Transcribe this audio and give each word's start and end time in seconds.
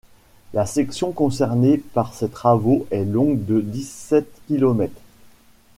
La 0.55 0.65
section 0.65 1.11
concernée 1.11 1.77
par 1.77 2.15
ces 2.15 2.27
travaux 2.29 2.87
est 2.89 3.05
longue 3.05 3.45
de 3.45 3.61
dix-sept 3.61 4.27
kilomètres. 4.47 4.99